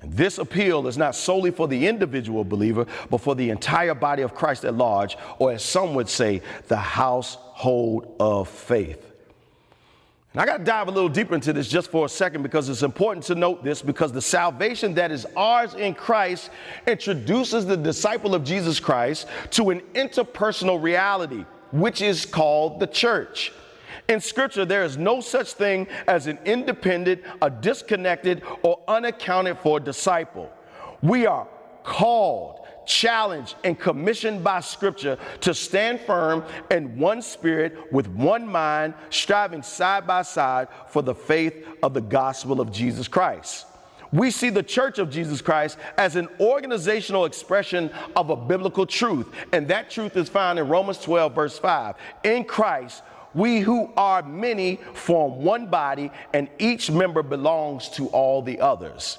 and 0.00 0.12
this 0.14 0.38
appeal 0.38 0.86
is 0.86 0.96
not 0.96 1.14
solely 1.14 1.50
for 1.50 1.68
the 1.68 1.86
individual 1.86 2.42
believer, 2.42 2.86
but 3.10 3.18
for 3.18 3.34
the 3.34 3.50
entire 3.50 3.94
body 3.94 4.22
of 4.22 4.34
Christ 4.34 4.64
at 4.64 4.74
large, 4.74 5.16
or 5.38 5.52
as 5.52 5.62
some 5.62 5.94
would 5.94 6.08
say, 6.08 6.40
the 6.68 6.76
household 6.76 8.16
of 8.18 8.48
faith. 8.48 9.06
And 10.32 10.40
I 10.40 10.46
got 10.46 10.58
to 10.58 10.64
dive 10.64 10.86
a 10.86 10.92
little 10.92 11.08
deeper 11.08 11.34
into 11.34 11.52
this 11.52 11.68
just 11.68 11.90
for 11.90 12.06
a 12.06 12.08
second 12.08 12.42
because 12.42 12.68
it's 12.68 12.84
important 12.84 13.26
to 13.26 13.34
note 13.34 13.64
this 13.64 13.82
because 13.82 14.12
the 14.12 14.22
salvation 14.22 14.94
that 14.94 15.10
is 15.10 15.26
ours 15.36 15.74
in 15.74 15.92
Christ 15.92 16.50
introduces 16.86 17.66
the 17.66 17.76
disciple 17.76 18.34
of 18.34 18.44
Jesus 18.44 18.78
Christ 18.78 19.26
to 19.50 19.70
an 19.70 19.80
interpersonal 19.94 20.80
reality, 20.80 21.44
which 21.72 22.00
is 22.00 22.24
called 22.24 22.78
the 22.78 22.86
church. 22.86 23.52
In 24.10 24.20
Scripture, 24.20 24.64
there 24.64 24.82
is 24.82 24.96
no 24.96 25.20
such 25.20 25.52
thing 25.52 25.86
as 26.08 26.26
an 26.26 26.36
independent, 26.44 27.22
a 27.40 27.48
disconnected, 27.48 28.42
or 28.62 28.80
unaccounted 28.88 29.56
for 29.58 29.78
disciple. 29.78 30.50
We 31.00 31.26
are 31.26 31.46
called, 31.84 32.66
challenged, 32.86 33.54
and 33.62 33.78
commissioned 33.78 34.42
by 34.42 34.60
Scripture 34.60 35.16
to 35.42 35.54
stand 35.54 36.00
firm 36.00 36.44
in 36.72 36.98
one 36.98 37.22
spirit 37.22 37.92
with 37.92 38.08
one 38.08 38.48
mind, 38.48 38.94
striving 39.10 39.62
side 39.62 40.08
by 40.08 40.22
side 40.22 40.66
for 40.88 41.02
the 41.02 41.14
faith 41.14 41.64
of 41.84 41.94
the 41.94 42.00
gospel 42.00 42.60
of 42.60 42.72
Jesus 42.72 43.06
Christ. 43.06 43.66
We 44.12 44.32
see 44.32 44.50
the 44.50 44.64
Church 44.64 44.98
of 44.98 45.08
Jesus 45.08 45.40
Christ 45.40 45.78
as 45.96 46.16
an 46.16 46.26
organizational 46.40 47.26
expression 47.26 47.92
of 48.16 48.30
a 48.30 48.36
biblical 48.36 48.86
truth, 48.86 49.28
and 49.52 49.68
that 49.68 49.88
truth 49.88 50.16
is 50.16 50.28
found 50.28 50.58
in 50.58 50.66
Romans 50.66 50.98
12, 50.98 51.32
verse 51.32 51.60
5. 51.60 51.94
In 52.24 52.42
Christ, 52.42 53.04
we 53.34 53.60
who 53.60 53.90
are 53.96 54.22
many 54.22 54.76
form 54.94 55.42
one 55.42 55.66
body, 55.66 56.10
and 56.32 56.48
each 56.58 56.90
member 56.90 57.22
belongs 57.22 57.88
to 57.90 58.08
all 58.08 58.42
the 58.42 58.60
others. 58.60 59.18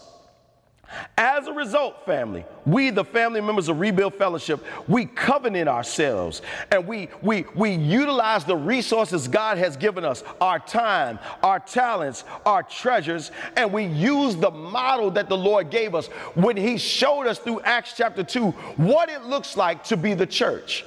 As 1.18 1.48
a 1.48 1.54
result, 1.54 2.06
family, 2.06 2.46
we, 2.66 2.90
the 2.90 3.06
family 3.06 3.42
members 3.42 3.70
of 3.70 3.80
Rebuild 3.80 4.16
Fellowship, 4.16 4.64
we 4.88 5.06
covenant 5.06 5.70
ourselves 5.70 6.42
and 6.70 6.86
we, 6.86 7.10
we, 7.22 7.46
we 7.56 7.72
utilize 7.72 8.44
the 8.44 8.56
resources 8.56 9.28
God 9.28 9.58
has 9.58 9.78
given 9.78 10.04
us 10.04 10.24
our 10.42 10.60
time, 10.60 11.20
our 11.44 11.60
talents, 11.60 12.24
our 12.46 12.64
treasures, 12.64 13.32
and 13.56 13.72
we 13.72 13.86
use 13.86 14.36
the 14.36 14.52
model 14.52 15.12
that 15.12 15.30
the 15.30 15.38
Lord 15.38 15.70
gave 15.70 15.96
us 15.96 16.08
when 16.36 16.58
He 16.58 16.78
showed 16.78 17.28
us 17.28 17.40
through 17.40 17.62
Acts 17.62 17.94
chapter 17.96 18.24
2 18.24 18.52
what 18.52 19.10
it 19.10 19.24
looks 19.24 19.56
like 19.56 19.84
to 19.86 19.98
be 19.98 20.14
the 20.14 20.28
church 20.28 20.86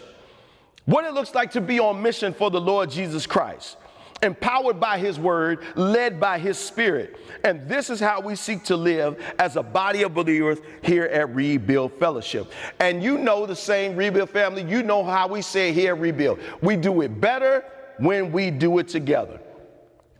what 0.86 1.04
it 1.04 1.14
looks 1.14 1.34
like 1.34 1.52
to 1.52 1.60
be 1.60 1.80
on 1.80 2.02
mission 2.02 2.34
for 2.34 2.50
the 2.50 2.60
Lord 2.60 2.90
Jesus 2.90 3.26
Christ. 3.26 3.76
empowered 4.24 4.80
by 4.80 4.98
His 4.98 5.18
Word, 5.18 5.64
led 5.76 6.18
by 6.18 6.38
His 6.38 6.58
Spirit. 6.58 7.18
And 7.44 7.68
this 7.68 7.90
is 7.90 8.00
how 8.00 8.20
we 8.20 8.34
seek 8.34 8.64
to 8.64 8.76
live 8.76 9.22
as 9.38 9.56
a 9.56 9.62
body 9.62 10.02
of 10.02 10.14
believers 10.14 10.58
here 10.82 11.04
at 11.04 11.32
Rebuild 11.34 11.92
Fellowship. 11.94 12.50
And 12.80 13.02
you 13.02 13.18
know 13.18 13.46
the 13.46 13.56
same 13.56 13.96
Rebuild 13.96 14.30
family, 14.30 14.62
you 14.62 14.82
know 14.82 15.04
how 15.04 15.28
we 15.28 15.42
say 15.42 15.72
here 15.72 15.94
Rebuild. 15.94 16.40
We 16.62 16.76
do 16.76 17.02
it 17.02 17.20
better 17.20 17.64
when 17.98 18.32
we 18.32 18.50
do 18.50 18.78
it 18.78 18.88
together. 18.88 19.40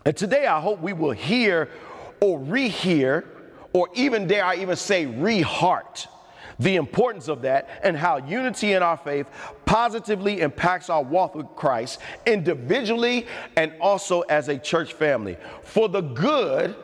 And 0.05 0.17
today 0.17 0.47
I 0.47 0.61
hope 0.61 0.81
we 0.81 0.93
will 0.93 1.13
hear 1.13 1.71
or 2.21 2.39
rehear, 2.39 3.25
or 3.73 3.89
even 3.95 4.27
dare 4.27 4.45
I 4.45 4.57
even 4.57 4.77
say, 4.77 5.07
reheart 5.07 6.07
the 6.59 6.77
importance 6.77 7.29
of 7.29 7.43
that 7.43 7.69
and 7.83 7.97
how 7.97 8.19
unity 8.19 8.73
in 8.73 8.83
our 8.83 8.97
faith 8.97 9.27
positively 9.65 10.41
impacts 10.41 10.91
our 10.91 11.03
walk 11.03 11.35
with 11.35 11.47
Christ 11.57 12.01
individually 12.27 13.27
and 13.57 13.73
also 13.81 14.21
as 14.23 14.49
a 14.49 14.59
church 14.59 14.93
family 14.93 15.37
for 15.63 15.89
the 15.89 16.01
good 16.01 16.77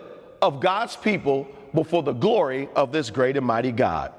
of 0.43 0.61
God's 0.61 0.97
people, 0.97 1.49
but 1.75 1.87
for 1.87 2.03
the 2.03 2.13
glory 2.13 2.69
of 2.75 2.93
this 2.93 3.11
great 3.11 3.37
and 3.37 3.47
mighty 3.47 3.73
God. 3.73 4.13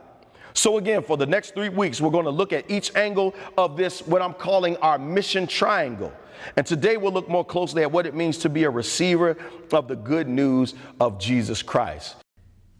So, 0.54 0.78
again, 0.78 1.02
for 1.02 1.16
the 1.16 1.26
next 1.26 1.54
three 1.54 1.70
weeks, 1.70 2.02
we're 2.02 2.12
going 2.12 2.26
to 2.26 2.32
look 2.32 2.52
at 2.52 2.70
each 2.70 2.94
angle 2.96 3.34
of 3.58 3.78
this, 3.78 4.06
what 4.06 4.22
I'm 4.22 4.34
calling 4.34 4.76
our 4.78 5.00
mission 5.00 5.48
triangle. 5.48 6.12
And 6.58 6.66
today 6.66 6.98
we'll 6.98 7.14
look 7.14 7.30
more 7.30 7.46
closely 7.46 7.84
at 7.84 7.92
what 7.92 8.06
it 8.06 8.16
means 8.16 8.38
to 8.40 8.50
be 8.50 8.64
a 8.64 8.70
receiver 8.70 9.38
of 9.72 9.88
the 9.88 9.96
good 9.96 10.28
news 10.28 10.74
of 11.00 11.20
Jesus 11.20 11.62
Christ. 11.62 12.16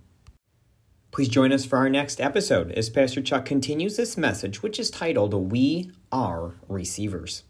Please 1.10 1.28
join 1.28 1.52
us 1.52 1.66
for 1.66 1.76
our 1.76 1.90
next 1.90 2.18
episode 2.18 2.72
as 2.72 2.88
Pastor 2.88 3.20
Chuck 3.20 3.44
continues 3.44 3.98
this 3.98 4.16
message, 4.16 4.62
which 4.62 4.78
is 4.80 4.90
titled 4.90 5.34
We 5.52 5.90
Are 6.10 6.54
Receivers. 6.66 7.42